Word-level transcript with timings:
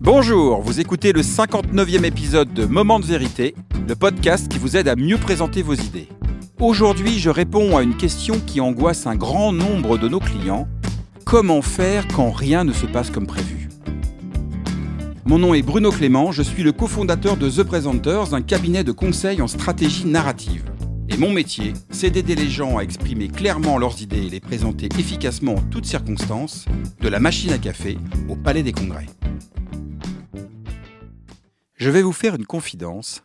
Bonjour, 0.00 0.60
vous 0.60 0.78
écoutez 0.78 1.12
le 1.12 1.22
59e 1.22 2.04
épisode 2.04 2.52
de 2.52 2.66
Moment 2.66 3.00
de 3.00 3.06
vérité, 3.06 3.54
le 3.88 3.94
podcast 3.96 4.46
qui 4.46 4.58
vous 4.58 4.76
aide 4.76 4.88
à 4.88 4.94
mieux 4.94 5.16
présenter 5.16 5.62
vos 5.62 5.74
idées. 5.74 6.08
Aujourd'hui, 6.60 7.18
je 7.18 7.30
réponds 7.30 7.78
à 7.78 7.82
une 7.82 7.96
question 7.96 8.38
qui 8.46 8.60
angoisse 8.60 9.06
un 9.06 9.16
grand 9.16 9.52
nombre 9.52 9.96
de 9.96 10.06
nos 10.06 10.20
clients. 10.20 10.68
Comment 11.24 11.62
faire 11.62 12.06
quand 12.08 12.30
rien 12.30 12.62
ne 12.64 12.74
se 12.74 12.84
passe 12.84 13.10
comme 13.10 13.26
prévu? 13.26 13.70
Mon 15.24 15.38
nom 15.38 15.54
est 15.54 15.62
Bruno 15.62 15.90
Clément, 15.90 16.30
je 16.30 16.42
suis 16.42 16.62
le 16.62 16.72
cofondateur 16.72 17.38
de 17.38 17.48
The 17.48 17.62
Presenters, 17.62 18.34
un 18.34 18.42
cabinet 18.42 18.84
de 18.84 18.92
conseil 18.92 19.40
en 19.40 19.48
stratégie 19.48 20.06
narrative. 20.06 20.64
Et 21.08 21.16
mon 21.16 21.32
métier, 21.32 21.72
c'est 21.90 22.10
d'aider 22.10 22.34
les 22.34 22.50
gens 22.50 22.76
à 22.76 22.82
exprimer 22.82 23.28
clairement 23.28 23.78
leurs 23.78 24.02
idées 24.02 24.26
et 24.26 24.30
les 24.30 24.40
présenter 24.40 24.88
efficacement 24.98 25.54
en 25.54 25.62
toutes 25.70 25.86
circonstances, 25.86 26.66
de 27.00 27.08
la 27.08 27.18
machine 27.18 27.52
à 27.52 27.58
café 27.58 27.96
au 28.28 28.36
palais 28.36 28.62
des 28.62 28.72
congrès. 28.72 29.06
Je 31.76 31.90
vais 31.90 32.00
vous 32.00 32.12
faire 32.12 32.34
une 32.34 32.46
confidence. 32.46 33.22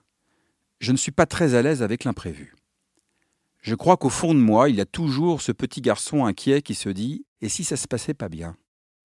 Je 0.81 0.91
ne 0.91 0.97
suis 0.97 1.13
pas 1.13 1.25
très 1.25 1.55
à 1.55 1.61
l'aise 1.61 1.81
avec 1.81 2.03
l'imprévu. 2.03 2.53
Je 3.61 3.75
crois 3.75 3.95
qu'au 3.95 4.09
fond 4.09 4.33
de 4.33 4.41
moi, 4.41 4.67
il 4.69 4.75
y 4.75 4.81
a 4.81 4.85
toujours 4.85 5.41
ce 5.41 5.53
petit 5.53 5.79
garçon 5.79 6.25
inquiet 6.25 6.61
qui 6.61 6.75
se 6.75 6.89
dit 6.89 7.25
Et 7.39 7.47
si 7.47 7.63
ça 7.63 7.77
se 7.77 7.87
passait 7.87 8.13
pas 8.13 8.27
bien? 8.27 8.57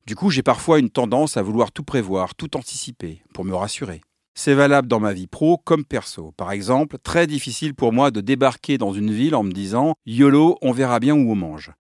Du 0.05 0.17
coup, 0.17 0.31
j'ai 0.31 0.43
parfois 0.43 0.81
une 0.81 0.91
tendance 0.91 1.37
à 1.37 1.43
vouloir 1.43 1.71
tout 1.71 1.85
prévoir, 1.85 2.35
tout 2.35 2.57
anticiper, 2.57 3.23
pour 3.35 3.45
me 3.45 3.55
rassurer. 3.55 4.01
C'est 4.35 4.55
valable 4.55 4.89
dans 4.89 4.99
ma 4.99 5.13
vie 5.13 5.29
pro 5.29 5.59
comme 5.59 5.85
perso. 5.85 6.33
Par 6.37 6.51
exemple, 6.51 6.99
très 6.99 7.29
difficile 7.29 7.77
pour 7.77 7.93
moi 7.93 8.11
de 8.11 8.21
débarquer 8.21 8.79
dans 8.79 8.93
une 8.93 9.13
ville 9.13 9.37
en 9.37 9.45
me 9.45 9.53
disant 9.53 9.95
YOLO, 10.07 10.59
on 10.61 10.73
verra 10.73 10.99
bien 10.99 11.15
où 11.15 11.31
on 11.31 11.37
mange. 11.37 11.71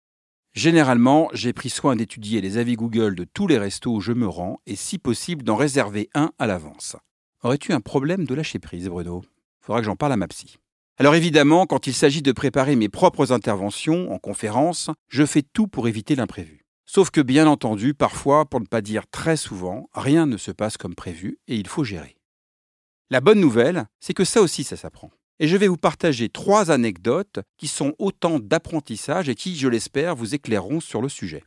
Généralement, 0.55 1.31
j'ai 1.33 1.53
pris 1.53 1.71
soin 1.71 1.97
d'étudier 1.97 2.41
les 2.41 2.59
avis 2.59 2.77
Google 2.77 3.17
de 3.17 3.25
tous 3.25 3.49
les 3.49 3.59
restos 3.59 3.97
où 3.97 4.01
je 4.01 4.13
me 4.13 4.29
rends 4.29 4.61
et 4.67 4.77
si 4.77 4.99
possible 4.99 5.43
d'en 5.43 5.57
réserver 5.57 6.09
un 6.15 6.31
à 6.39 6.47
l'avance. 6.47 6.97
Aurais-tu 7.43 7.73
un 7.73 7.81
problème 7.81 8.25
de 8.25 8.35
lâcher 8.35 8.59
prise, 8.59 8.89
Bruno? 8.89 9.23
Faudra 9.61 9.81
que 9.81 9.87
j'en 9.87 9.97
parle 9.97 10.13
à 10.13 10.17
ma 10.17 10.29
psy. 10.29 10.57
Alors 10.99 11.15
évidemment, 11.15 11.67
quand 11.67 11.87
il 11.87 11.93
s'agit 11.93 12.23
de 12.23 12.33
préparer 12.33 12.77
mes 12.77 12.89
propres 12.89 13.33
interventions 13.33 14.11
en 14.11 14.19
conférence, 14.19 14.91
je 15.09 15.27
fais 15.27 15.43
tout 15.43 15.67
pour 15.67 15.87
éviter 15.87 16.15
l'imprévu. 16.15 16.65
Sauf 16.87 17.11
que 17.11 17.21
bien 17.21 17.47
entendu, 17.47 17.93
parfois, 17.93 18.47
pour 18.47 18.61
ne 18.61 18.67
pas 18.67 18.81
dire 18.81 19.07
très 19.11 19.37
souvent, 19.37 19.91
rien 19.93 20.25
ne 20.25 20.39
se 20.39 20.51
passe 20.51 20.79
comme 20.79 20.95
prévu 20.95 21.39
et 21.47 21.57
il 21.57 21.69
faut 21.69 21.85
gérer. 21.85 22.17
La 23.11 23.21
bonne 23.21 23.41
nouvelle, 23.41 23.87
c'est 24.01 24.15
que 24.15 24.25
ça 24.25 24.41
aussi, 24.41 24.65
ça 24.65 24.77
s'apprend. 24.77 25.11
Et 25.39 25.49
je 25.49 25.57
vais 25.59 25.69
vous 25.69 25.77
partager 25.77 26.31
trois 26.31 26.71
anecdotes 26.71 27.41
qui 27.59 27.69
sont 27.69 27.95
autant 27.99 28.39
d'apprentissage 28.39 29.29
et 29.29 29.35
qui, 29.35 29.57
je 29.57 29.69
l'espère, 29.69 30.17
vous 30.17 30.35
éclaireront 30.35 30.81
sur 30.81 31.03
le 31.03 31.11
sujet. 31.11 31.45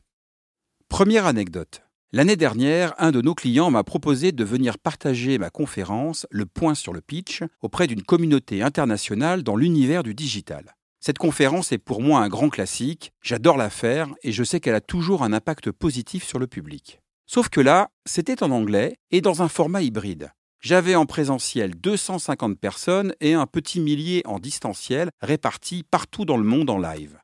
Première 0.88 1.26
anecdote. 1.26 1.82
L'année 2.12 2.38
dernière, 2.38 2.96
un 2.98 3.12
de 3.12 3.22
nos 3.22 3.36
clients 3.36 3.70
m'a 3.70 3.84
proposé 3.84 4.32
de 4.32 4.44
venir 4.44 4.80
partager 4.80 5.38
ma 5.38 5.52
conférence, 5.52 6.26
Le 6.32 6.48
point 6.48 6.74
sur 6.74 6.92
le 6.92 7.02
pitch, 7.02 7.44
auprès 7.62 7.86
d'une 7.86 8.02
communauté 8.02 8.64
internationale 8.64 9.44
dans 9.44 9.56
l'univers 9.56 10.02
du 10.02 10.16
digital. 10.16 10.76
Cette 11.00 11.20
conférence 11.20 11.72
est 11.72 11.78
pour 11.78 12.02
moi 12.02 12.22
un 12.22 12.28
grand 12.28 12.50
classique, 12.50 13.12
j'adore 13.22 13.58
la 13.58 13.70
faire 13.70 14.10
et 14.24 14.32
je 14.32 14.44
sais 14.44 14.60
qu'elle 14.60 14.74
a 14.74 14.82
toujours 14.82 15.22
un 15.22 15.34
impact 15.34 15.72
positif 15.72 16.24
sur 16.24 16.40
le 16.40 16.48
public. 16.48 17.00
Sauf 17.28 17.50
que 17.50 17.62
là, 17.62 17.90
c'était 18.08 18.42
en 18.42 18.50
anglais 18.50 18.96
et 19.12 19.22
dans 19.22 19.44
un 19.44 19.48
format 19.48 19.84
hybride. 19.84 20.32
J'avais 20.62 20.96
en 20.96 21.06
présentiel 21.06 21.76
250 21.76 22.60
personnes 22.60 23.14
et 23.22 23.36
un 23.36 23.46
petit 23.46 23.80
millier 23.80 24.24
en 24.26 24.40
distanciel 24.40 25.12
répartis 25.22 25.84
partout 25.84 26.26
dans 26.26 26.38
le 26.38 26.44
monde 26.44 26.72
en 26.72 26.80
live. 26.80 27.20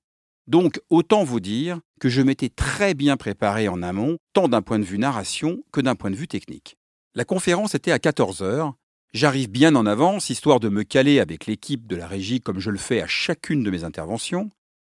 Donc 0.47 0.79
autant 0.89 1.23
vous 1.23 1.39
dire 1.39 1.79
que 1.99 2.09
je 2.09 2.21
m'étais 2.21 2.49
très 2.49 2.93
bien 2.93 3.17
préparé 3.17 3.67
en 3.67 3.81
amont, 3.81 4.17
tant 4.33 4.47
d'un 4.47 4.61
point 4.61 4.79
de 4.79 4.83
vue 4.83 4.99
narration 4.99 5.63
que 5.71 5.81
d'un 5.81 5.95
point 5.95 6.11
de 6.11 6.15
vue 6.15 6.27
technique. 6.27 6.77
La 7.15 7.25
conférence 7.25 7.75
était 7.75 7.91
à 7.91 7.99
14 7.99 8.43
heures. 8.43 8.73
J'arrive 9.13 9.49
bien 9.49 9.75
en 9.75 9.85
avance, 9.85 10.29
histoire 10.29 10.59
de 10.59 10.69
me 10.69 10.83
caler 10.83 11.19
avec 11.19 11.45
l'équipe 11.45 11.87
de 11.87 11.95
la 11.95 12.05
régie 12.05 12.41
comme 12.41 12.59
je 12.59 12.69
le 12.69 12.77
fais 12.77 13.01
à 13.01 13.07
chacune 13.07 13.63
de 13.63 13.71
mes 13.71 13.83
interventions. 13.83 14.49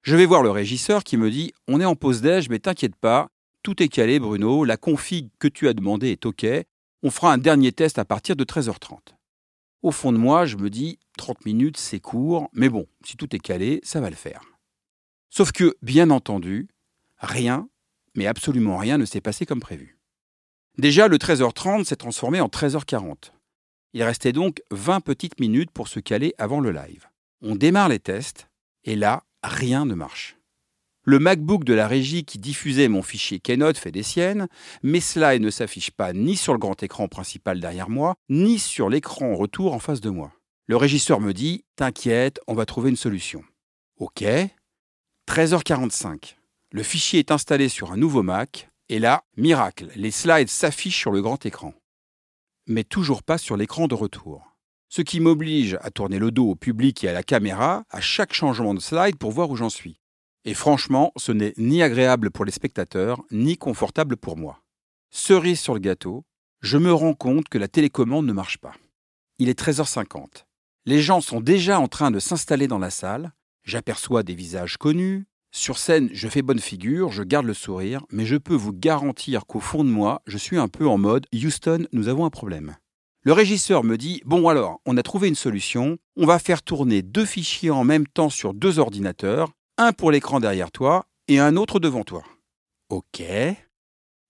Je 0.03 0.17
vais 0.17 0.27
voir 0.27 0.43
le 0.43 0.51
régisseur 0.51 1.05
qui 1.05 1.17
me 1.17 1.31
dit 1.31 1.53
On 1.69 1.81
est 1.81 1.85
en 1.85 1.95
pause 1.95 2.21
déj, 2.21 2.49
mais 2.49 2.59
t'inquiète 2.59 2.97
pas, 2.97 3.29
tout 3.63 3.83
est 3.83 3.89
calé, 3.89 4.19
Bruno, 4.19 4.65
la 4.65 4.77
config 4.77 5.29
que 5.39 5.49
tu 5.49 5.69
as 5.69 5.75
demandé 5.75 6.09
est 6.09 6.27
OK, 6.27 6.47
on 7.03 7.11
fera 7.11 7.33
un 7.33 7.39
dernier 7.39 7.73
test 7.73 7.99
à 7.99 8.05
partir 8.05 8.35
de 8.35 8.45
13h30. 8.45 8.99
Au 9.83 9.93
fond 9.93 10.13
de 10.13 10.19
moi, 10.19 10.47
je 10.47 10.57
me 10.57 10.71
dis 10.71 10.99
30 11.17 11.45
minutes, 11.47 11.77
c'est 11.77 12.01
court, 12.01 12.49
mais 12.53 12.69
bon, 12.69 12.87
si 13.05 13.17
tout 13.17 13.35
est 13.37 13.39
calé, 13.39 13.81
ça 13.85 14.01
va 14.01 14.11
le 14.11 14.17
faire. 14.17 14.43
Sauf 15.31 15.53
que, 15.53 15.77
bien 15.83 16.11
entendu, 16.11 16.69
rien, 17.19 17.69
mais 18.15 18.27
absolument 18.27 18.77
rien 18.77 18.99
ne 18.99 19.05
s'est 19.05 19.21
passé 19.21 19.47
comme 19.47 19.61
prévu. 19.61 19.99
Déjà, 20.79 21.09
le 21.09 21.19
13h30 21.19 21.85
s'est 21.85 21.97
transformé 21.97 22.41
en 22.41 22.49
13h40. 22.49 23.33
Il 23.95 24.03
restait 24.03 24.33
donc 24.33 24.63
20 24.71 25.01
petites 25.01 25.41
minutes 25.41 25.71
pour 25.71 25.89
se 25.89 26.01
caler 26.01 26.35
avant 26.39 26.61
le 26.61 26.73
live. 26.73 27.07
On 27.43 27.57
démarre 27.57 27.89
les 27.89 27.99
tests, 27.99 28.49
et 28.85 28.97
là, 28.97 29.25
rien 29.43 29.85
ne 29.85 29.95
marche. 29.95 30.37
Le 31.03 31.19
MacBook 31.19 31.65
de 31.65 31.73
la 31.73 31.89
régie 31.89 32.25
qui 32.25 32.39
diffusait 32.39 32.89
mon 32.89 33.03
fichier 33.03 33.41
Keynote 33.41 33.79
fait 33.79 33.91
des 33.91 34.03
siennes. 34.03 34.47
Mes 34.83 35.01
slides 35.01 35.41
ne 35.41 35.51
s'affichent 35.51 35.91
pas 35.91 36.13
ni 36.13 36.37
sur 36.37 36.53
le 36.53 36.59
grand 36.59 36.83
écran 36.83 37.09
principal 37.09 37.61
derrière 37.61 37.89
moi, 37.89 38.15
ni 38.29 38.59
sur 38.59 38.91
l'écran 38.91 39.35
retour 39.35 39.73
en 39.73 39.79
face 39.79 40.03
de 40.03 40.11
moi. 40.11 40.33
Le 40.67 40.77
régisseur 40.77 41.21
me 41.21 41.33
dit 41.33 41.65
T'inquiète, 41.77 42.41
on 42.47 42.53
va 42.53 42.67
trouver 42.67 42.91
une 42.91 42.97
solution. 42.97 43.43
Ok. 43.97 44.23
13h45. 45.29 46.37
Le 46.73 46.83
fichier 46.83 47.19
est 47.19 47.31
installé 47.31 47.69
sur 47.69 47.93
un 47.93 47.99
nouveau 47.99 48.23
Mac, 48.23 48.71
et 48.89 48.99
là, 48.99 49.25
miracle, 49.37 49.91
les 49.95 50.11
slides 50.11 50.49
s'affichent 50.49 50.99
sur 50.99 51.13
le 51.13 51.21
grand 51.21 51.45
écran. 51.45 51.75
Mais 52.67 52.83
toujours 52.83 53.23
pas 53.23 53.37
sur 53.37 53.59
l'écran 53.59 53.89
de 53.89 53.95
retour. 53.95 54.57
Ce 54.89 55.03
qui 55.03 55.21
m'oblige 55.21 55.77
à 55.83 55.91
tourner 55.91 56.19
le 56.19 56.31
dos 56.31 56.49
au 56.49 56.55
public 56.55 57.05
et 57.05 57.11
à 57.11 57.13
la 57.13 57.23
caméra 57.23 57.85
à 57.91 58.01
chaque 58.01 58.33
changement 58.33 58.73
de 58.73 58.81
slide 58.81 59.17
pour 59.17 59.31
voir 59.31 59.51
où 59.51 59.57
j'en 59.57 59.69
suis. 59.69 60.01
Et 60.47 60.55
franchement, 60.55 61.13
ce 61.17 61.31
n'est 61.31 61.53
ni 61.59 61.83
agréable 61.83 62.31
pour 62.31 62.47
les 62.47 62.53
spectateurs, 62.53 63.21
ni 63.31 63.59
confortable 63.59 64.17
pour 64.17 64.39
moi. 64.39 64.63
Cerise 65.11 65.61
sur 65.61 65.75
le 65.75 65.81
gâteau, 65.81 66.25
je 66.63 66.79
me 66.79 66.93
rends 66.93 67.15
compte 67.15 67.51
que 67.51 67.59
la 67.59 67.69
télécommande 67.69 68.25
ne 68.25 68.33
marche 68.33 68.57
pas. 68.57 68.73
Il 69.39 69.51
est 69.51 69.61
13h50. 69.61 70.47
Les 70.87 71.03
gens 71.03 71.21
sont 71.21 71.43
déjà 71.43 71.79
en 71.79 71.87
train 71.87 72.11
de 72.11 72.19
s'installer 72.19 72.67
dans 72.67 72.79
la 72.79 72.91
salle. 72.91 73.33
J'aperçois 73.69 74.23
des 74.23 74.35
visages 74.35 74.79
connus. 74.79 75.27
Sur 75.51 75.77
scène, 75.77 76.09
je 76.15 76.27
fais 76.27 76.41
bonne 76.41 76.59
figure, 76.59 77.13
je 77.13 77.23
garde 77.23 77.45
le 77.45 77.53
sourire, 77.53 78.03
mais 78.11 78.25
je 78.25 78.37
peux 78.37 78.55
vous 78.55 78.73
garantir 78.73 79.45
qu'au 79.45 79.61
fond 79.61 79.85
de 79.85 79.91
moi, 79.91 80.23
je 80.27 80.39
suis 80.39 80.57
un 80.57 80.69
peu 80.69 80.89
en 80.89 80.97
mode 80.97 81.27
Houston, 81.35 81.87
nous 81.93 82.09
avons 82.09 82.25
un 82.25 82.31
problème. 82.31 82.77
Le 83.25 83.35
régisseur 83.35 83.85
me 83.85 83.99
dit 83.99 84.23
Bon 84.25 84.49
alors, 84.49 84.81
on 84.87 84.97
a 84.97 85.03
trouvé 85.03 85.29
une 85.29 85.35
solution, 85.35 85.99
on 86.17 86.25
va 86.25 86.39
faire 86.39 86.63
tourner 86.63 87.03
deux 87.03 87.27
fichiers 87.27 87.69
en 87.69 87.85
même 87.85 88.07
temps 88.07 88.31
sur 88.31 88.55
deux 88.55 88.79
ordinateurs, 88.79 89.51
un 89.77 89.93
pour 89.93 90.13
l'écran 90.13 90.41
derrière 90.41 90.71
toi 90.71 91.05
et 91.29 91.39
un 91.39 91.55
autre 91.59 91.79
devant 91.79 92.05
toi. 92.05 92.23
OK. 92.89 93.23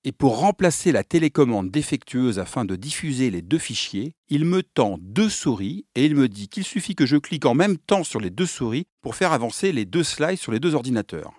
Et 0.05 0.13
pour 0.13 0.39
remplacer 0.39 0.93
la 0.93 1.03
télécommande 1.03 1.71
défectueuse 1.71 2.39
afin 2.39 2.65
de 2.65 2.77
diffuser 2.77 3.31
les 3.31 3.43
deux 3.43 3.59
fichiers, 3.59 4.15
il 4.29 4.45
me 4.45 4.63
tend 4.63 4.97
deux 5.01 5.29
souris 5.29 5.87
et 5.97 6.05
il 6.05 6.15
me 6.15 6.29
dit 6.29 6.49
qu'il 6.49 6.65
suffit 6.65 6.95
que 6.95 7.05
je 7.05 7.17
clique 7.17 7.47
en 7.47 7.55
même 7.55 7.79
temps 7.79 8.05
sur 8.05 8.21
les 8.21 8.31
deux 8.31 8.47
souris 8.47 8.87
pour 9.03 9.17
faire 9.17 9.33
avancer 9.33 9.73
les 9.73 9.85
deux 9.85 10.05
slides 10.05 10.39
sur 10.39 10.53
les 10.53 10.61
deux 10.61 10.75
ordinateurs. 10.75 11.33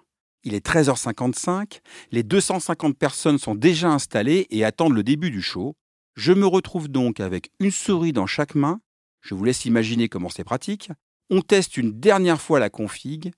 Il 0.43 0.53
est 0.53 0.65
13h55, 0.65 1.79
les 2.11 2.23
250 2.23 2.97
personnes 2.97 3.37
sont 3.37 3.55
déjà 3.55 3.89
installées 3.89 4.47
et 4.49 4.63
attendent 4.65 4.95
le 4.95 5.03
début 5.03 5.31
du 5.31 5.41
show. 5.41 5.75
Je 6.15 6.33
me 6.33 6.45
retrouve 6.45 6.89
donc 6.89 7.19
avec 7.19 7.51
une 7.59 7.71
souris 7.71 8.13
dans 8.13 8.27
chaque 8.27 8.55
main. 8.55 8.81
Je 9.21 9.35
vous 9.35 9.43
laisse 9.45 9.65
imaginer 9.65 10.09
comment 10.09 10.29
c'est 10.29 10.43
pratique. 10.43 10.91
On 11.29 11.41
teste 11.41 11.77
une 11.77 11.99
dernière 11.99 12.41
fois 12.41 12.59
la 12.59 12.69
config 12.69 13.31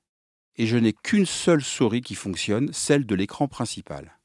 et 0.57 0.65
je 0.65 0.77
n'ai 0.77 0.93
qu'une 0.93 1.25
seule 1.25 1.63
souris 1.63 2.01
qui 2.01 2.15
fonctionne, 2.15 2.71
celle 2.73 3.05
de 3.05 3.15
l'écran 3.15 3.47
principal. 3.47 4.17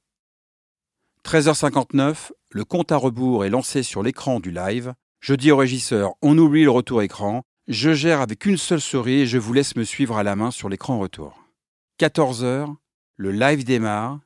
13h59, 1.26 2.30
le 2.52 2.64
compte 2.64 2.92
à 2.92 2.96
rebours 2.96 3.44
est 3.44 3.50
lancé 3.50 3.82
sur 3.82 4.04
l'écran 4.04 4.38
du 4.38 4.52
live. 4.52 4.94
Je 5.18 5.34
dis 5.34 5.50
au 5.50 5.56
régisseur, 5.56 6.14
on 6.22 6.38
oublie 6.38 6.62
le 6.62 6.70
retour 6.70 7.02
écran, 7.02 7.42
je 7.66 7.94
gère 7.94 8.20
avec 8.20 8.46
une 8.46 8.56
seule 8.56 8.80
souris 8.80 9.22
et 9.22 9.26
je 9.26 9.36
vous 9.36 9.52
laisse 9.52 9.74
me 9.74 9.82
suivre 9.82 10.16
à 10.16 10.22
la 10.22 10.36
main 10.36 10.52
sur 10.52 10.68
l'écran 10.68 11.00
retour. 11.00 11.42
14h, 11.98 12.72
le 13.16 13.32
live 13.32 13.64
démarre. 13.64 14.20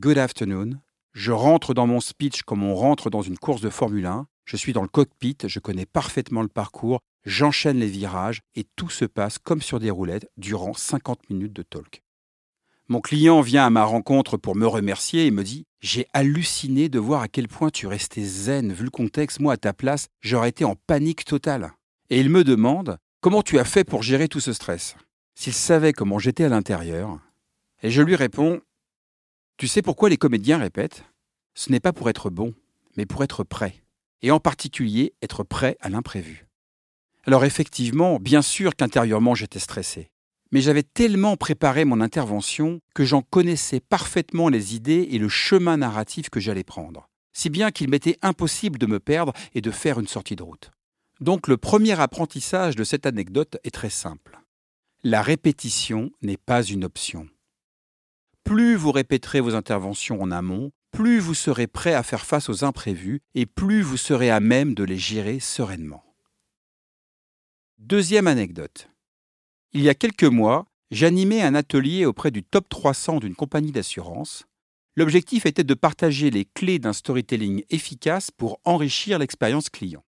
Good 0.00 0.18
afternoon. 0.18 0.80
Je 1.12 1.30
rentre 1.30 1.72
dans 1.72 1.86
mon 1.86 2.00
speech 2.00 2.42
comme 2.42 2.64
on 2.64 2.74
rentre 2.74 3.10
dans 3.10 3.22
une 3.22 3.38
course 3.38 3.60
de 3.60 3.70
Formule 3.70 4.06
1. 4.06 4.26
Je 4.44 4.56
suis 4.56 4.72
dans 4.72 4.82
le 4.82 4.88
cockpit, 4.88 5.36
je 5.46 5.60
connais 5.60 5.86
parfaitement 5.86 6.42
le 6.42 6.48
parcours, 6.48 6.98
J'enchaîne 7.24 7.78
les 7.78 7.86
virages 7.86 8.40
et 8.54 8.64
tout 8.76 8.88
se 8.88 9.04
passe 9.04 9.38
comme 9.38 9.60
sur 9.60 9.78
des 9.78 9.90
roulettes 9.90 10.28
durant 10.38 10.72
50 10.72 11.28
minutes 11.28 11.52
de 11.52 11.62
talk. 11.62 12.02
Mon 12.90 13.00
client 13.00 13.40
vient 13.40 13.64
à 13.64 13.70
ma 13.70 13.84
rencontre 13.84 14.36
pour 14.36 14.56
me 14.56 14.66
remercier 14.66 15.26
et 15.26 15.30
me 15.30 15.44
dit 15.44 15.64
J'ai 15.80 16.08
halluciné 16.12 16.88
de 16.88 16.98
voir 16.98 17.22
à 17.22 17.28
quel 17.28 17.46
point 17.46 17.70
tu 17.70 17.86
restais 17.86 18.24
zen, 18.24 18.72
vu 18.72 18.82
le 18.82 18.90
contexte, 18.90 19.38
moi 19.38 19.52
à 19.52 19.56
ta 19.56 19.72
place, 19.72 20.08
j'aurais 20.20 20.48
été 20.48 20.64
en 20.64 20.74
panique 20.74 21.24
totale. 21.24 21.72
Et 22.10 22.18
il 22.18 22.30
me 22.30 22.42
demande 22.42 22.98
Comment 23.20 23.42
tu 23.42 23.60
as 23.60 23.64
fait 23.64 23.84
pour 23.84 24.02
gérer 24.02 24.26
tout 24.26 24.40
ce 24.40 24.52
stress? 24.52 24.96
S'il 25.36 25.52
savait 25.52 25.92
comment 25.92 26.18
j'étais 26.18 26.42
à 26.42 26.48
l'intérieur. 26.48 27.20
Et 27.84 27.92
je 27.92 28.02
lui 28.02 28.16
réponds 28.16 28.60
Tu 29.56 29.68
sais 29.68 29.82
pourquoi 29.82 30.08
les 30.08 30.16
comédiens 30.16 30.58
répètent 30.58 31.04
Ce 31.54 31.70
n'est 31.70 31.78
pas 31.78 31.92
pour 31.92 32.10
être 32.10 32.28
bon, 32.28 32.54
mais 32.96 33.06
pour 33.06 33.22
être 33.22 33.44
prêt. 33.44 33.84
et 34.20 34.32
en 34.32 34.40
particulier 34.40 35.14
être 35.22 35.44
prêt 35.44 35.76
à 35.78 35.90
l'imprévu. 35.90 36.48
Alors 37.24 37.44
effectivement, 37.44 38.18
bien 38.18 38.42
sûr 38.42 38.74
qu'intérieurement 38.74 39.36
j'étais 39.36 39.60
stressé, 39.60 40.10
mais 40.52 40.60
j'avais 40.60 40.82
tellement 40.82 41.36
préparé 41.36 41.84
mon 41.84 42.00
intervention 42.00 42.80
que 42.94 43.04
j'en 43.04 43.22
connaissais 43.22 43.80
parfaitement 43.80 44.48
les 44.48 44.74
idées 44.74 45.08
et 45.10 45.18
le 45.18 45.28
chemin 45.28 45.76
narratif 45.76 46.30
que 46.30 46.40
j'allais 46.40 46.64
prendre, 46.64 47.08
si 47.32 47.50
bien 47.50 47.70
qu'il 47.70 47.88
m'était 47.88 48.18
impossible 48.22 48.78
de 48.78 48.86
me 48.86 49.00
perdre 49.00 49.32
et 49.54 49.60
de 49.60 49.70
faire 49.70 50.00
une 50.00 50.08
sortie 50.08 50.36
de 50.36 50.42
route. 50.42 50.70
Donc 51.20 51.48
le 51.48 51.56
premier 51.56 52.00
apprentissage 52.00 52.76
de 52.76 52.84
cette 52.84 53.06
anecdote 53.06 53.58
est 53.64 53.74
très 53.74 53.90
simple. 53.90 54.40
La 55.02 55.22
répétition 55.22 56.10
n'est 56.22 56.36
pas 56.36 56.62
une 56.62 56.84
option. 56.84 57.28
Plus 58.44 58.74
vous 58.74 58.90
répéterez 58.90 59.40
vos 59.40 59.54
interventions 59.54 60.20
en 60.20 60.30
amont, 60.30 60.72
plus 60.90 61.20
vous 61.20 61.34
serez 61.34 61.66
prêt 61.66 61.94
à 61.94 62.02
faire 62.02 62.26
face 62.26 62.48
aux 62.48 62.64
imprévus 62.64 63.20
et 63.34 63.46
plus 63.46 63.82
vous 63.82 63.96
serez 63.96 64.30
à 64.30 64.40
même 64.40 64.74
de 64.74 64.82
les 64.82 64.96
gérer 64.96 65.38
sereinement. 65.40 66.04
Deuxième 67.78 68.26
anecdote. 68.26 68.90
Il 69.72 69.82
y 69.82 69.88
a 69.88 69.94
quelques 69.94 70.24
mois, 70.24 70.66
j'animais 70.90 71.42
un 71.42 71.54
atelier 71.54 72.04
auprès 72.04 72.32
du 72.32 72.42
top 72.42 72.68
300 72.68 73.20
d'une 73.20 73.36
compagnie 73.36 73.70
d'assurance. 73.70 74.46
L'objectif 74.96 75.46
était 75.46 75.62
de 75.62 75.74
partager 75.74 76.30
les 76.30 76.44
clés 76.44 76.80
d'un 76.80 76.92
storytelling 76.92 77.62
efficace 77.70 78.32
pour 78.32 78.58
enrichir 78.64 79.20
l'expérience 79.20 79.70
client. 79.70 80.02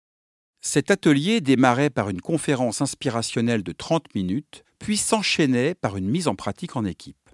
Cet 0.61 0.91
atelier 0.91 1.41
démarrait 1.41 1.91
par 1.91 2.09
une 2.09 2.21
conférence 2.21 2.81
inspirationnelle 2.81 3.63
de 3.63 3.71
30 3.71 4.13
minutes, 4.17 4.65
puis 4.81 4.97
s'enchaînait 4.97 5.77
par 5.77 5.97
une 5.97 6.09
mise 6.09 6.27
en 6.27 6.35
pratique 6.35 6.75
en 6.75 6.85
équipe. 6.85 7.31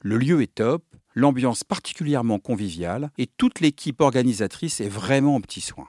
Le 0.00 0.16
lieu 0.16 0.42
est 0.42 0.54
top, 0.54 0.84
l'ambiance 1.14 1.64
particulièrement 1.64 2.38
conviviale 2.38 3.10
et 3.18 3.26
toute 3.26 3.58
l'équipe 3.58 4.00
organisatrice 4.00 4.80
est 4.80 4.88
vraiment 4.88 5.34
au 5.34 5.40
petit 5.40 5.60
soin. 5.60 5.88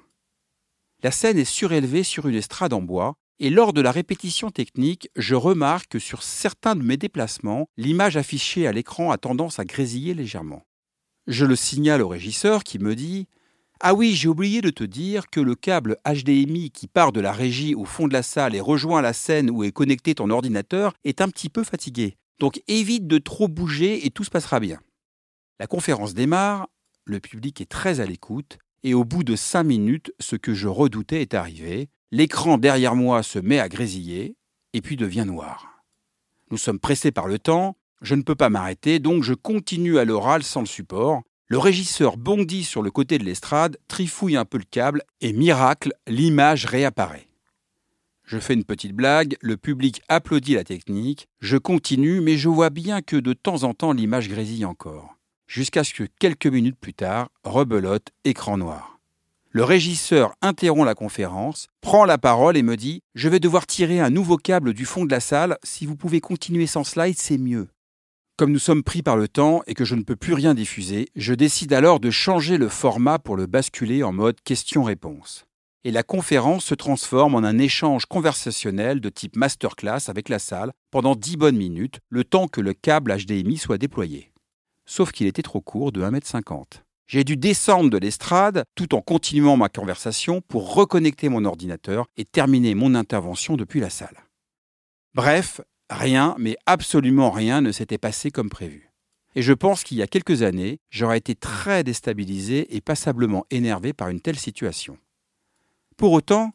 La 1.03 1.11
scène 1.11 1.37
est 1.37 1.45
surélevée 1.45 2.01
sur 2.01 2.27
une 2.27 2.35
estrade 2.35 2.73
en 2.73 2.81
bois 2.81 3.17
et 3.39 3.49
lors 3.49 3.73
de 3.73 3.81
la 3.81 3.91
répétition 3.91 4.49
technique, 4.49 5.09
je 5.15 5.35
remarque 5.35 5.89
que 5.89 5.99
sur 5.99 6.23
certains 6.23 6.75
de 6.75 6.83
mes 6.83 6.97
déplacements, 6.97 7.67
l'image 7.75 8.15
affichée 8.15 8.65
à 8.65 8.71
l'écran 8.71 9.11
a 9.11 9.17
tendance 9.17 9.59
à 9.59 9.65
grésiller 9.65 10.13
légèrement. 10.13 10.65
Je 11.27 11.45
le 11.45 11.55
signale 11.55 12.01
au 12.01 12.07
régisseur 12.07 12.63
qui 12.63 12.79
me 12.79 12.95
dit 12.95 13.27
Ah 13.81 13.93
oui, 13.93 14.13
j'ai 14.15 14.29
oublié 14.29 14.61
de 14.61 14.69
te 14.69 14.83
dire 14.83 15.29
que 15.29 15.41
le 15.41 15.55
câble 15.55 15.97
HDMI 16.05 16.71
qui 16.71 16.87
part 16.87 17.11
de 17.11 17.19
la 17.19 17.33
régie 17.33 17.75
au 17.75 17.83
fond 17.83 18.07
de 18.07 18.13
la 18.13 18.23
salle 18.23 18.55
et 18.55 18.61
rejoint 18.61 19.01
la 19.01 19.13
scène 19.13 19.49
où 19.49 19.63
est 19.63 19.71
connecté 19.71 20.15
ton 20.15 20.29
ordinateur 20.29 20.93
est 21.03 21.19
un 21.19 21.27
petit 21.27 21.49
peu 21.49 21.63
fatigué. 21.63 22.15
Donc 22.39 22.61
évite 22.67 23.07
de 23.07 23.17
trop 23.17 23.47
bouger 23.47 24.05
et 24.05 24.11
tout 24.11 24.23
se 24.23 24.29
passera 24.29 24.59
bien. 24.59 24.79
La 25.59 25.67
conférence 25.67 26.13
démarre, 26.13 26.67
le 27.05 27.19
public 27.19 27.59
est 27.61 27.69
très 27.69 27.99
à 27.99 28.05
l'écoute, 28.05 28.57
et 28.83 28.93
au 28.93 29.03
bout 29.03 29.23
de 29.23 29.35
cinq 29.35 29.63
minutes, 29.63 30.13
ce 30.19 30.35
que 30.35 30.53
je 30.53 30.67
redoutais 30.67 31.21
est 31.21 31.33
arrivé. 31.33 31.89
L'écran 32.11 32.57
derrière 32.57 32.95
moi 32.95 33.23
se 33.23 33.39
met 33.39 33.59
à 33.59 33.69
grésiller, 33.69 34.35
et 34.73 34.81
puis 34.81 34.95
devient 34.95 35.25
noir. 35.25 35.83
Nous 36.51 36.57
sommes 36.57 36.79
pressés 36.79 37.11
par 37.11 37.27
le 37.27 37.39
temps, 37.39 37.77
je 38.01 38.15
ne 38.15 38.21
peux 38.21 38.35
pas 38.35 38.49
m'arrêter, 38.49 38.99
donc 38.99 39.23
je 39.23 39.33
continue 39.33 39.97
à 39.97 40.05
l'oral 40.05 40.43
sans 40.43 40.59
le 40.59 40.67
support. 40.67 41.23
Le 41.47 41.57
régisseur 41.57 42.17
bondit 42.17 42.63
sur 42.63 42.81
le 42.81 42.91
côté 42.91 43.17
de 43.17 43.23
l'estrade, 43.23 43.77
trifouille 43.87 44.35
un 44.35 44.45
peu 44.45 44.57
le 44.57 44.65
câble, 44.69 45.01
et 45.21 45.33
miracle, 45.33 45.93
l'image 46.07 46.65
réapparaît. 46.65 47.27
Je 48.23 48.39
fais 48.39 48.55
une 48.55 48.63
petite 48.63 48.93
blague, 48.93 49.37
le 49.41 49.55
public 49.55 50.01
applaudit 50.07 50.55
la 50.55 50.63
technique, 50.63 51.27
je 51.39 51.57
continue, 51.57 52.21
mais 52.21 52.37
je 52.37 52.49
vois 52.49 52.71
bien 52.71 53.01
que 53.01 53.15
de 53.15 53.33
temps 53.33 53.63
en 53.63 53.73
temps 53.73 53.93
l'image 53.93 54.29
grésille 54.29 54.65
encore. 54.65 55.15
Jusqu'à 55.47 55.83
ce 55.83 55.93
que 55.93 56.07
quelques 56.19 56.47
minutes 56.47 56.79
plus 56.79 56.95
tard, 56.95 57.29
rebelote, 57.43 58.09
écran 58.23 58.57
noir. 58.57 58.94
Le 59.55 59.63
régisseur 59.63 60.35
interrompt 60.41 60.85
la 60.85 60.95
conférence, 60.95 61.67
prend 61.79 62.03
la 62.03 62.17
parole 62.17 62.57
et 62.57 62.61
me 62.61 62.75
dit 62.75 63.03
Je 63.13 63.29
vais 63.29 63.39
devoir 63.39 63.65
tirer 63.65 64.01
un 64.01 64.09
nouveau 64.09 64.35
câble 64.35 64.73
du 64.73 64.83
fond 64.83 65.05
de 65.05 65.11
la 65.11 65.21
salle, 65.21 65.57
si 65.63 65.85
vous 65.85 65.95
pouvez 65.95 66.19
continuer 66.19 66.67
sans 66.67 66.83
slide, 66.83 67.15
c'est 67.17 67.37
mieux. 67.37 67.69
Comme 68.37 68.51
nous 68.51 68.59
sommes 68.59 68.83
pris 68.83 69.01
par 69.01 69.15
le 69.15 69.29
temps 69.29 69.61
et 69.65 69.73
que 69.73 69.85
je 69.85 69.95
ne 69.95 70.01
peux 70.01 70.17
plus 70.17 70.33
rien 70.33 70.55
diffuser, 70.55 71.07
je 71.15 71.33
décide 71.33 71.71
alors 71.71 72.01
de 72.01 72.11
changer 72.11 72.57
le 72.57 72.67
format 72.67 73.17
pour 73.17 73.37
le 73.37 73.45
basculer 73.45 74.03
en 74.03 74.11
mode 74.11 74.41
question-réponse 74.41 75.45
et 75.85 75.91
la 75.91 76.03
conférence 76.03 76.65
se 76.65 76.75
transforme 76.75 77.35
en 77.35 77.45
un 77.45 77.57
échange 77.57 78.07
conversationnel 78.07 78.99
de 78.99 79.07
type 79.07 79.37
masterclass 79.37 80.09
avec 80.09 80.27
la 80.27 80.39
salle 80.39 80.73
pendant 80.91 81.15
10 81.15 81.37
bonnes 81.37 81.55
minutes, 81.55 81.99
le 82.09 82.25
temps 82.25 82.49
que 82.49 82.59
le 82.59 82.73
câble 82.73 83.15
HDMI 83.15 83.55
soit 83.55 83.77
déployé. 83.77 84.33
Sauf 84.85 85.13
qu'il 85.13 85.27
était 85.27 85.43
trop 85.43 85.61
court 85.61 85.93
de 85.93 86.03
1m50. 86.03 86.81
J'ai 87.07 87.23
dû 87.23 87.37
descendre 87.37 87.89
de 87.89 87.97
l'estrade 87.97 88.63
tout 88.73 88.95
en 88.95 89.01
continuant 89.01 89.57
ma 89.57 89.69
conversation 89.69 90.41
pour 90.41 90.73
reconnecter 90.73 91.29
mon 91.29 91.45
ordinateur 91.45 92.07
et 92.17 92.25
terminer 92.25 92.73
mon 92.73 92.95
intervention 92.95 93.57
depuis 93.57 93.79
la 93.79 93.91
salle. 93.91 94.25
Bref, 95.13 95.61
rien, 95.89 96.35
mais 96.39 96.57
absolument 96.65 97.29
rien 97.29 97.61
ne 97.61 97.71
s'était 97.71 97.99
passé 97.99 98.31
comme 98.31 98.49
prévu. 98.49 98.89
Et 99.35 99.41
je 99.41 99.53
pense 99.53 99.83
qu'il 99.83 99.97
y 99.97 100.01
a 100.01 100.07
quelques 100.07 100.41
années, 100.41 100.79
j'aurais 100.89 101.17
été 101.17 101.35
très 101.35 101.83
déstabilisé 101.83 102.75
et 102.75 102.81
passablement 102.81 103.45
énervé 103.51 103.93
par 103.93 104.09
une 104.09 104.21
telle 104.21 104.39
situation. 104.39 104.97
Pour 105.97 106.13
autant, 106.13 106.53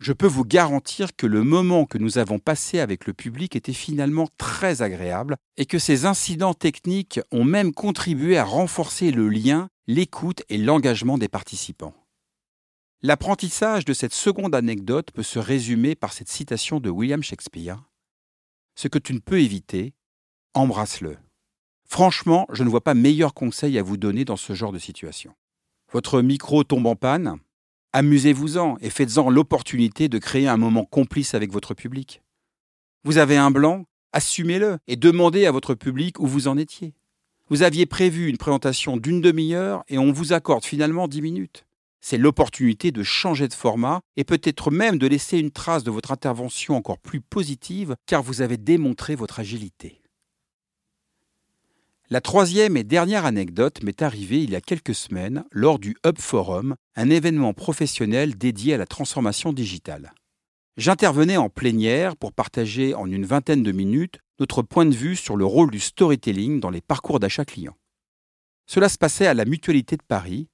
je 0.00 0.12
peux 0.12 0.26
vous 0.26 0.44
garantir 0.44 1.14
que 1.16 1.26
le 1.26 1.44
moment 1.44 1.86
que 1.86 1.98
nous 1.98 2.18
avons 2.18 2.38
passé 2.38 2.80
avec 2.80 3.06
le 3.06 3.14
public 3.14 3.56
était 3.56 3.72
finalement 3.72 4.28
très 4.38 4.82
agréable 4.82 5.36
et 5.56 5.66
que 5.66 5.78
ces 5.78 6.04
incidents 6.04 6.54
techniques 6.54 7.20
ont 7.30 7.44
même 7.44 7.72
contribué 7.72 8.36
à 8.36 8.44
renforcer 8.44 9.10
le 9.10 9.28
lien, 9.28 9.68
l'écoute 9.86 10.42
et 10.48 10.58
l'engagement 10.58 11.18
des 11.18 11.28
participants. 11.28 11.94
L'apprentissage 13.02 13.84
de 13.84 13.92
cette 13.92 14.14
seconde 14.14 14.54
anecdote 14.54 15.10
peut 15.12 15.22
se 15.22 15.38
résumer 15.38 15.94
par 15.94 16.12
cette 16.12 16.30
citation 16.30 16.80
de 16.80 16.90
William 16.90 17.22
Shakespeare. 17.22 17.82
Ce 18.76 18.88
que 18.88 18.98
tu 18.98 19.12
ne 19.12 19.18
peux 19.18 19.40
éviter, 19.40 19.94
embrasse-le. 20.54 21.18
Franchement, 21.86 22.46
je 22.50 22.64
ne 22.64 22.68
vois 22.68 22.82
pas 22.82 22.94
meilleur 22.94 23.34
conseil 23.34 23.78
à 23.78 23.82
vous 23.82 23.96
donner 23.96 24.24
dans 24.24 24.36
ce 24.36 24.54
genre 24.54 24.72
de 24.72 24.78
situation. 24.78 25.34
Votre 25.92 26.22
micro 26.22 26.64
tombe 26.64 26.86
en 26.86 26.96
panne, 26.96 27.38
Amusez-vous-en 27.96 28.76
et 28.80 28.90
faites-en 28.90 29.30
l'opportunité 29.30 30.08
de 30.08 30.18
créer 30.18 30.48
un 30.48 30.56
moment 30.56 30.84
complice 30.84 31.32
avec 31.32 31.52
votre 31.52 31.74
public. 31.74 32.22
Vous 33.04 33.18
avez 33.18 33.36
un 33.36 33.52
blanc, 33.52 33.84
assumez-le 34.12 34.78
et 34.88 34.96
demandez 34.96 35.46
à 35.46 35.52
votre 35.52 35.74
public 35.74 36.18
où 36.18 36.26
vous 36.26 36.48
en 36.48 36.58
étiez. 36.58 36.94
Vous 37.48 37.62
aviez 37.62 37.86
prévu 37.86 38.28
une 38.28 38.36
présentation 38.36 38.96
d'une 38.96 39.20
demi-heure 39.20 39.84
et 39.86 39.98
on 39.98 40.10
vous 40.10 40.32
accorde 40.32 40.64
finalement 40.64 41.06
dix 41.06 41.22
minutes. 41.22 41.66
C'est 42.00 42.18
l'opportunité 42.18 42.90
de 42.90 43.04
changer 43.04 43.46
de 43.46 43.54
format 43.54 44.00
et 44.16 44.24
peut-être 44.24 44.72
même 44.72 44.98
de 44.98 45.06
laisser 45.06 45.38
une 45.38 45.52
trace 45.52 45.84
de 45.84 45.92
votre 45.92 46.10
intervention 46.10 46.74
encore 46.76 46.98
plus 46.98 47.20
positive 47.20 47.94
car 48.06 48.24
vous 48.24 48.42
avez 48.42 48.56
démontré 48.56 49.14
votre 49.14 49.38
agilité. 49.38 50.02
La 52.10 52.20
troisième 52.20 52.76
et 52.76 52.84
dernière 52.84 53.24
anecdote 53.24 53.82
m'est 53.82 54.02
arrivée 54.02 54.42
il 54.42 54.50
y 54.50 54.56
a 54.56 54.60
quelques 54.60 54.94
semaines 54.94 55.42
lors 55.50 55.78
du 55.78 55.96
Hub 56.04 56.18
Forum, 56.18 56.76
un 56.96 57.08
événement 57.08 57.54
professionnel 57.54 58.36
dédié 58.36 58.74
à 58.74 58.76
la 58.76 58.84
transformation 58.84 59.54
digitale. 59.54 60.12
J'intervenais 60.76 61.38
en 61.38 61.48
plénière 61.48 62.14
pour 62.16 62.34
partager 62.34 62.92
en 62.94 63.10
une 63.10 63.24
vingtaine 63.24 63.62
de 63.62 63.72
minutes 63.72 64.18
notre 64.38 64.60
point 64.60 64.84
de 64.84 64.94
vue 64.94 65.16
sur 65.16 65.36
le 65.36 65.46
rôle 65.46 65.70
du 65.70 65.80
storytelling 65.80 66.60
dans 66.60 66.68
les 66.68 66.82
parcours 66.82 67.20
d'achat 67.20 67.46
client. 67.46 67.74
Cela 68.66 68.90
se 68.90 68.98
passait 68.98 69.26
à 69.26 69.32
la 69.32 69.46
Mutualité 69.46 69.96
de 69.96 70.02
Paris. 70.06 70.48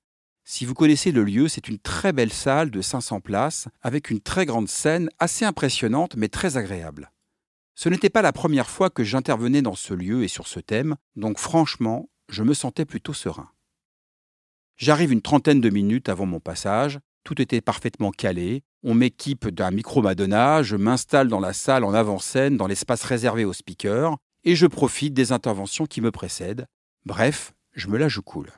Si 0.45 0.65
vous 0.65 0.75
connaissez 0.75 1.11
le 1.11 1.25
lieu, 1.25 1.49
c'est 1.49 1.67
une 1.67 1.81
très 1.81 2.13
belle 2.13 2.33
salle 2.33 2.71
de 2.71 2.81
500 2.81 3.21
places 3.21 3.67
avec 3.83 4.11
une 4.11 4.21
très 4.21 4.47
grande 4.47 4.69
scène 4.69 5.11
assez 5.19 5.45
impressionnante 5.45 6.15
mais 6.15 6.29
très 6.29 6.57
agréable. 6.57 7.11
Ce 7.83 7.89
n'était 7.89 8.11
pas 8.11 8.21
la 8.21 8.35
première 8.35 8.69
fois 8.69 8.91
que 8.91 9.05
j'intervenais 9.05 9.63
dans 9.63 9.75
ce 9.75 9.95
lieu 9.95 10.23
et 10.23 10.29
sur 10.29 10.47
ce 10.47 10.61
thème, 10.61 10.97
donc 11.17 11.39
franchement, 11.39 12.11
je 12.29 12.43
me 12.43 12.53
sentais 12.53 12.85
plutôt 12.85 13.15
serein. 13.15 13.49
J'arrive 14.77 15.13
une 15.13 15.23
trentaine 15.23 15.63
de 15.63 15.71
minutes 15.71 16.11
avant 16.11 16.27
mon 16.27 16.41
passage, 16.41 17.01
tout 17.25 17.41
était 17.41 17.63
parfaitement 17.63 18.11
calé, 18.11 18.65
on 18.83 18.93
m'équipe 18.93 19.49
d'un 19.49 19.71
micro-Madonna, 19.71 20.63
je 20.63 20.77
m'installe 20.77 21.29
dans 21.29 21.41
la 21.41 21.55
salle 21.55 21.85
en 21.85 21.95
avant-scène, 21.95 22.59
dans 22.59 22.67
l'espace 22.67 23.03
réservé 23.03 23.47
aux 23.47 23.55
speakers, 23.55 24.15
et 24.45 24.57
je 24.57 24.67
profite 24.67 25.15
des 25.15 25.33
interventions 25.33 25.87
qui 25.87 26.03
me 26.03 26.11
précèdent. 26.11 26.67
Bref, 27.07 27.55
je 27.73 27.89
me 27.89 27.97
la 27.97 28.09
joue 28.09 28.21
cool. 28.21 28.53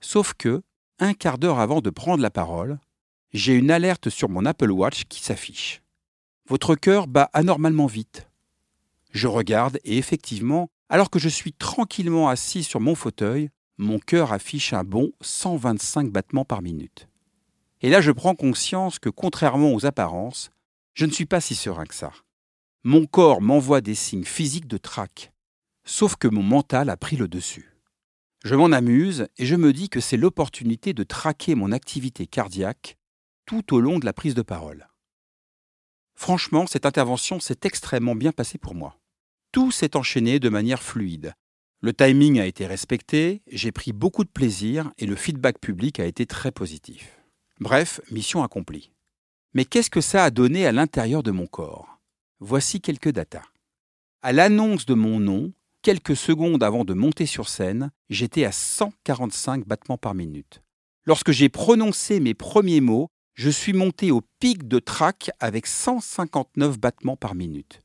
Sauf 0.00 0.34
que, 0.34 0.62
un 0.98 1.14
quart 1.14 1.38
d'heure 1.38 1.60
avant 1.60 1.80
de 1.80 1.90
prendre 1.90 2.24
la 2.24 2.30
parole, 2.30 2.80
j'ai 3.32 3.54
une 3.54 3.70
alerte 3.70 4.10
sur 4.10 4.28
mon 4.28 4.46
Apple 4.46 4.72
Watch 4.72 5.04
qui 5.04 5.22
s'affiche. 5.22 5.80
Votre 6.48 6.76
cœur 6.76 7.08
bat 7.08 7.28
anormalement 7.34 7.84
vite. 7.84 8.26
Je 9.10 9.28
regarde 9.28 9.78
et 9.84 9.98
effectivement, 9.98 10.70
alors 10.88 11.10
que 11.10 11.18
je 11.18 11.28
suis 11.28 11.52
tranquillement 11.52 12.30
assis 12.30 12.64
sur 12.64 12.80
mon 12.80 12.94
fauteuil, 12.94 13.50
mon 13.76 13.98
cœur 13.98 14.32
affiche 14.32 14.72
un 14.72 14.82
bon 14.82 15.12
125 15.20 16.10
battements 16.10 16.46
par 16.46 16.62
minute. 16.62 17.06
Et 17.82 17.90
là, 17.90 18.00
je 18.00 18.12
prends 18.12 18.34
conscience 18.34 18.98
que, 18.98 19.10
contrairement 19.10 19.74
aux 19.74 19.84
apparences, 19.84 20.50
je 20.94 21.04
ne 21.04 21.10
suis 21.10 21.26
pas 21.26 21.42
si 21.42 21.54
serein 21.54 21.84
que 21.84 21.94
ça. 21.94 22.12
Mon 22.82 23.04
corps 23.04 23.42
m'envoie 23.42 23.82
des 23.82 23.94
signes 23.94 24.24
physiques 24.24 24.66
de 24.66 24.78
trac, 24.78 25.32
sauf 25.84 26.16
que 26.16 26.28
mon 26.28 26.42
mental 26.42 26.88
a 26.88 26.96
pris 26.96 27.16
le 27.16 27.28
dessus. 27.28 27.76
Je 28.42 28.54
m'en 28.54 28.72
amuse 28.72 29.28
et 29.36 29.44
je 29.44 29.54
me 29.54 29.74
dis 29.74 29.90
que 29.90 30.00
c'est 30.00 30.16
l'opportunité 30.16 30.94
de 30.94 31.02
traquer 31.02 31.54
mon 31.54 31.72
activité 31.72 32.26
cardiaque 32.26 32.96
tout 33.44 33.74
au 33.74 33.80
long 33.80 33.98
de 33.98 34.06
la 34.06 34.14
prise 34.14 34.34
de 34.34 34.42
parole. 34.42 34.88
Franchement, 36.20 36.66
cette 36.66 36.84
intervention 36.84 37.38
s'est 37.38 37.60
extrêmement 37.62 38.16
bien 38.16 38.32
passée 38.32 38.58
pour 38.58 38.74
moi. 38.74 38.98
Tout 39.52 39.70
s'est 39.70 39.96
enchaîné 39.96 40.40
de 40.40 40.48
manière 40.48 40.82
fluide. 40.82 41.32
Le 41.80 41.94
timing 41.94 42.40
a 42.40 42.46
été 42.46 42.66
respecté, 42.66 43.40
j'ai 43.46 43.70
pris 43.70 43.92
beaucoup 43.92 44.24
de 44.24 44.28
plaisir 44.28 44.90
et 44.98 45.06
le 45.06 45.14
feedback 45.14 45.60
public 45.60 46.00
a 46.00 46.06
été 46.06 46.26
très 46.26 46.50
positif. 46.50 47.20
Bref, 47.60 48.00
mission 48.10 48.42
accomplie. 48.42 48.90
Mais 49.54 49.64
qu'est-ce 49.64 49.90
que 49.90 50.00
ça 50.00 50.24
a 50.24 50.30
donné 50.30 50.66
à 50.66 50.72
l'intérieur 50.72 51.22
de 51.22 51.30
mon 51.30 51.46
corps? 51.46 52.00
Voici 52.40 52.80
quelques 52.80 53.12
datas. 53.12 53.44
À 54.20 54.32
l'annonce 54.32 54.86
de 54.86 54.94
mon 54.94 55.20
nom, 55.20 55.52
quelques 55.82 56.16
secondes 56.16 56.64
avant 56.64 56.84
de 56.84 56.94
monter 56.94 57.26
sur 57.26 57.48
scène, 57.48 57.92
j'étais 58.10 58.44
à 58.44 58.50
145 58.50 59.68
battements 59.68 59.98
par 59.98 60.16
minute. 60.16 60.62
Lorsque 61.04 61.30
j'ai 61.30 61.48
prononcé 61.48 62.18
mes 62.18 62.34
premiers 62.34 62.80
mots, 62.80 63.08
je 63.38 63.50
suis 63.50 63.72
monté 63.72 64.10
au 64.10 64.20
pic 64.40 64.66
de 64.66 64.80
trac 64.80 65.30
avec 65.38 65.68
159 65.68 66.76
battements 66.76 67.16
par 67.16 67.36
minute. 67.36 67.80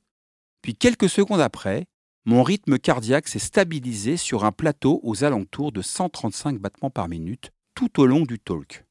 Puis 0.64 0.74
quelques 0.74 1.10
secondes 1.10 1.42
après, 1.42 1.86
mon 2.26 2.42
rythme 2.42 2.80
cardiaque 2.80 3.28
s'est 3.28 3.38
stabilisé 3.38 4.18
sur 4.18 4.46
un 4.46 4.52
plateau 4.52 5.00
aux 5.04 5.24
alentours 5.24 5.72
de 5.72 5.84
135 5.84 6.58
battements 6.58 6.90
par 6.90 7.08
minute 7.08 7.52
tout 7.76 8.02
au 8.02 8.08
long 8.08 8.22
du 8.22 8.40
talk. 8.40 8.84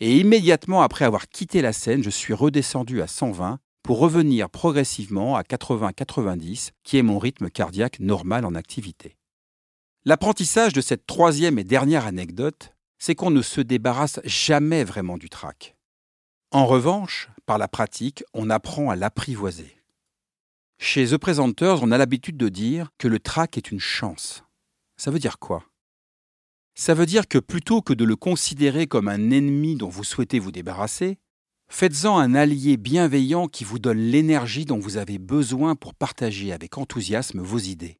Et 0.00 0.18
immédiatement 0.18 0.82
après 0.82 1.06
avoir 1.06 1.28
quitté 1.28 1.62
la 1.62 1.72
scène, 1.72 2.02
je 2.02 2.10
suis 2.10 2.34
redescendu 2.34 3.00
à 3.00 3.06
120 3.06 3.58
pour 3.82 4.00
revenir 4.00 4.50
progressivement 4.50 5.36
à 5.36 5.42
80-90, 5.42 6.72
qui 6.84 6.98
est 6.98 7.02
mon 7.02 7.18
rythme 7.18 7.48
cardiaque 7.48 8.00
normal 8.00 8.44
en 8.44 8.54
activité. 8.54 9.16
L'apprentissage 10.04 10.74
de 10.74 10.82
cette 10.82 11.06
troisième 11.06 11.58
et 11.58 11.64
dernière 11.64 12.04
anecdote, 12.04 12.74
c'est 13.00 13.16
qu'on 13.16 13.30
ne 13.30 13.42
se 13.42 13.60
débarrasse 13.60 14.20
jamais 14.24 14.84
vraiment 14.84 15.18
du 15.18 15.28
trac. 15.28 15.74
En 16.52 16.66
revanche, 16.66 17.28
par 17.46 17.58
la 17.58 17.66
pratique, 17.66 18.22
on 18.34 18.50
apprend 18.50 18.90
à 18.90 18.96
l'apprivoiser. 18.96 19.76
Chez 20.78 21.08
The 21.08 21.16
Presenters, 21.16 21.82
on 21.82 21.90
a 21.90 21.98
l'habitude 21.98 22.36
de 22.36 22.48
dire 22.48 22.90
que 22.98 23.08
le 23.08 23.18
trac 23.18 23.56
est 23.56 23.70
une 23.70 23.80
chance. 23.80 24.44
Ça 24.96 25.10
veut 25.10 25.18
dire 25.18 25.38
quoi? 25.38 25.64
Ça 26.74 26.94
veut 26.94 27.06
dire 27.06 27.28
que 27.28 27.38
plutôt 27.38 27.82
que 27.82 27.92
de 27.92 28.04
le 28.04 28.16
considérer 28.16 28.86
comme 28.86 29.08
un 29.08 29.30
ennemi 29.30 29.76
dont 29.76 29.88
vous 29.88 30.04
souhaitez 30.04 30.38
vous 30.38 30.52
débarrasser, 30.52 31.18
faites-en 31.68 32.18
un 32.18 32.34
allié 32.34 32.76
bienveillant 32.76 33.48
qui 33.48 33.64
vous 33.64 33.78
donne 33.78 33.98
l'énergie 33.98 34.64
dont 34.64 34.78
vous 34.78 34.96
avez 34.96 35.18
besoin 35.18 35.74
pour 35.74 35.94
partager 35.94 36.52
avec 36.52 36.78
enthousiasme 36.78 37.40
vos 37.40 37.58
idées. 37.58 37.99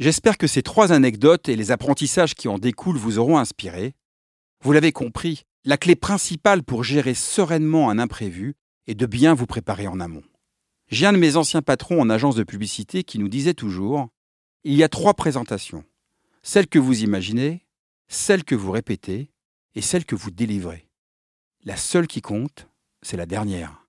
J'espère 0.00 0.38
que 0.38 0.46
ces 0.46 0.62
trois 0.62 0.92
anecdotes 0.92 1.50
et 1.50 1.56
les 1.56 1.72
apprentissages 1.72 2.34
qui 2.34 2.48
en 2.48 2.58
découlent 2.58 2.96
vous 2.96 3.18
auront 3.18 3.36
inspiré. 3.36 3.92
Vous 4.64 4.72
l'avez 4.72 4.92
compris, 4.92 5.42
la 5.66 5.76
clé 5.76 5.94
principale 5.94 6.62
pour 6.62 6.84
gérer 6.84 7.12
sereinement 7.12 7.90
un 7.90 7.98
imprévu 7.98 8.54
est 8.86 8.94
de 8.94 9.04
bien 9.04 9.34
vous 9.34 9.44
préparer 9.44 9.86
en 9.88 10.00
amont. 10.00 10.22
J'ai 10.88 11.04
un 11.04 11.12
de 11.12 11.18
mes 11.18 11.36
anciens 11.36 11.60
patrons 11.60 12.00
en 12.00 12.08
agence 12.08 12.34
de 12.34 12.44
publicité 12.44 13.04
qui 13.04 13.18
nous 13.18 13.28
disait 13.28 13.52
toujours 13.52 14.08
Il 14.64 14.72
y 14.72 14.82
a 14.82 14.88
trois 14.88 15.12
présentations. 15.12 15.84
Celle 16.42 16.66
que 16.66 16.78
vous 16.78 17.02
imaginez, 17.02 17.66
celle 18.08 18.42
que 18.42 18.54
vous 18.54 18.70
répétez 18.70 19.30
et 19.74 19.82
celle 19.82 20.06
que 20.06 20.14
vous 20.14 20.30
délivrez. 20.30 20.88
La 21.62 21.76
seule 21.76 22.06
qui 22.06 22.22
compte, 22.22 22.68
c'est 23.02 23.18
la 23.18 23.26
dernière. 23.26 23.86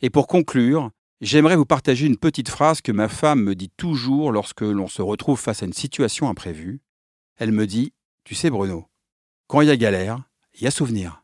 Et 0.00 0.10
pour 0.10 0.26
conclure, 0.26 0.90
J'aimerais 1.22 1.54
vous 1.54 1.64
partager 1.64 2.06
une 2.06 2.16
petite 2.16 2.48
phrase 2.48 2.80
que 2.80 2.90
ma 2.90 3.06
femme 3.06 3.44
me 3.44 3.54
dit 3.54 3.70
toujours 3.76 4.32
lorsque 4.32 4.62
l'on 4.62 4.88
se 4.88 5.02
retrouve 5.02 5.38
face 5.38 5.62
à 5.62 5.66
une 5.66 5.72
situation 5.72 6.28
imprévue. 6.28 6.80
Elle 7.36 7.52
me 7.52 7.64
dit 7.64 7.92
Tu 8.24 8.34
sais, 8.34 8.50
Bruno, 8.50 8.86
quand 9.46 9.60
il 9.60 9.68
y 9.68 9.70
a 9.70 9.76
galère, 9.76 10.18
il 10.54 10.64
y 10.64 10.66
a 10.66 10.72
souvenir. 10.72 11.22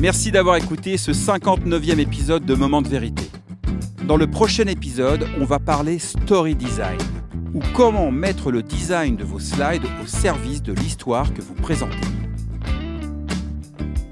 Merci 0.00 0.32
d'avoir 0.32 0.56
écouté 0.56 0.96
ce 0.96 1.12
59e 1.12 2.00
épisode 2.00 2.44
de 2.44 2.54
Moment 2.56 2.82
de 2.82 2.88
vérité. 2.88 3.22
Dans 4.02 4.16
le 4.16 4.26
prochain 4.26 4.66
épisode, 4.66 5.28
on 5.38 5.44
va 5.44 5.60
parler 5.60 6.00
story 6.00 6.56
design, 6.56 6.98
ou 7.54 7.60
comment 7.76 8.10
mettre 8.10 8.50
le 8.50 8.64
design 8.64 9.14
de 9.14 9.22
vos 9.22 9.38
slides 9.38 9.86
au 10.02 10.08
service 10.08 10.60
de 10.60 10.72
l'histoire 10.72 11.32
que 11.34 11.40
vous 11.40 11.54
présentez. 11.54 12.27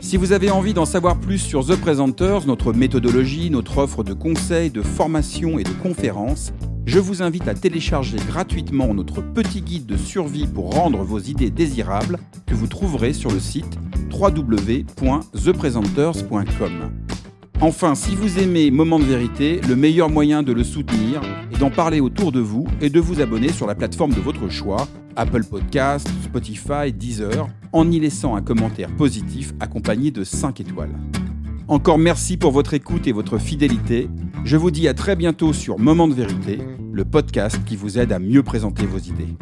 Si 0.06 0.16
vous 0.16 0.30
avez 0.30 0.52
envie 0.52 0.72
d'en 0.72 0.84
savoir 0.84 1.18
plus 1.18 1.38
sur 1.38 1.66
The 1.66 1.74
Presenters, 1.74 2.46
notre 2.46 2.72
méthodologie, 2.72 3.50
notre 3.50 3.78
offre 3.78 4.04
de 4.04 4.12
conseils, 4.12 4.70
de 4.70 4.80
formation 4.80 5.58
et 5.58 5.64
de 5.64 5.72
conférences, 5.82 6.52
je 6.84 7.00
vous 7.00 7.24
invite 7.24 7.48
à 7.48 7.54
télécharger 7.54 8.18
gratuitement 8.28 8.94
notre 8.94 9.20
petit 9.20 9.62
guide 9.62 9.84
de 9.84 9.96
survie 9.96 10.46
pour 10.46 10.74
rendre 10.74 11.02
vos 11.02 11.18
idées 11.18 11.50
désirables 11.50 12.20
que 12.46 12.54
vous 12.54 12.68
trouverez 12.68 13.14
sur 13.14 13.32
le 13.32 13.40
site 13.40 13.80
www.thepresenters.com. 14.12 16.72
Enfin, 17.60 17.96
si 17.96 18.14
vous 18.14 18.38
aimez 18.38 18.70
Moment 18.70 19.00
de 19.00 19.04
vérité, 19.04 19.60
le 19.68 19.74
meilleur 19.74 20.08
moyen 20.08 20.44
de 20.44 20.52
le 20.52 20.62
soutenir 20.62 21.20
est 21.52 21.58
d'en 21.58 21.70
parler 21.70 21.98
autour 21.98 22.30
de 22.30 22.38
vous 22.38 22.68
et 22.80 22.90
de 22.90 23.00
vous 23.00 23.20
abonner 23.20 23.50
sur 23.50 23.66
la 23.66 23.74
plateforme 23.74 24.12
de 24.12 24.20
votre 24.20 24.48
choix, 24.50 24.86
Apple 25.16 25.44
Podcasts, 25.44 26.08
Spotify, 26.22 26.92
Deezer, 26.92 27.48
en 27.72 27.90
y 27.90 27.98
laissant 27.98 28.36
un 28.36 28.42
commentaire 28.42 28.94
positif 28.96 29.52
accompagné 29.60 30.10
de 30.10 30.24
5 30.24 30.60
étoiles. 30.60 30.94
Encore 31.68 31.98
merci 31.98 32.36
pour 32.36 32.52
votre 32.52 32.74
écoute 32.74 33.06
et 33.06 33.12
votre 33.12 33.38
fidélité. 33.38 34.08
Je 34.44 34.56
vous 34.56 34.70
dis 34.70 34.86
à 34.86 34.94
très 34.94 35.16
bientôt 35.16 35.52
sur 35.52 35.78
Moment 35.78 36.06
de 36.06 36.14
vérité, 36.14 36.58
le 36.92 37.04
podcast 37.04 37.58
qui 37.66 37.76
vous 37.76 37.98
aide 37.98 38.12
à 38.12 38.18
mieux 38.18 38.42
présenter 38.42 38.86
vos 38.86 38.98
idées. 38.98 39.34